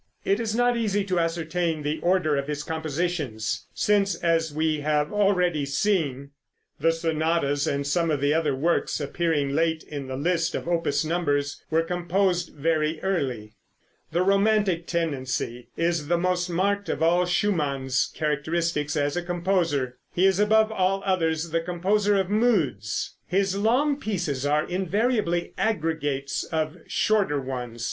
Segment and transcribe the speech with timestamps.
[0.25, 5.13] It is not easy to ascertain the order of his compositions, since, as we have
[5.13, 6.31] already seen,
[6.79, 11.05] the sonatas and some of the other works appearing late in the list of opus
[11.05, 13.53] numbers were composed very early.
[14.11, 19.99] The romantic tendency is the most marked of all of Schumann's characteristics as a composer.
[20.15, 23.17] He is above all others the composer of moods.
[23.27, 27.79] His long pieces are invariably aggregates of shorter ones.